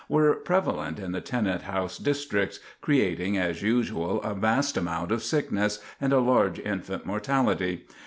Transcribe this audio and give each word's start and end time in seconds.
were 0.09 0.33
prevalent 0.33 0.97
in 0.99 1.11
the 1.11 1.21
tenant 1.21 1.61
house 1.61 1.99
districts, 1.99 2.59
creating, 2.81 3.37
as 3.37 3.61
usual, 3.61 4.19
a 4.23 4.33
vast 4.33 4.75
amount 4.75 5.11
of 5.11 5.21
sickness, 5.21 5.77
and 6.01 6.11
a 6.11 6.17
large 6.19 6.57
infant 6.57 7.05
mortality. 7.05 7.85